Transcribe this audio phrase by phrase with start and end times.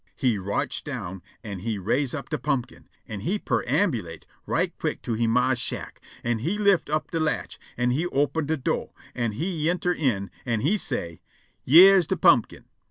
[0.15, 5.13] He rotch' down, an' he raise' up de pumpkin, an' he perambulate' right quick to
[5.13, 9.33] he ma's shack, an' he lift' up de latch, an' he open' de do', an'
[9.33, 10.31] he yenter' in.
[10.43, 11.21] An' he say':
[11.65, 12.65] "Yere's de pumpkin."